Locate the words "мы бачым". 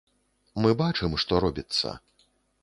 0.63-1.13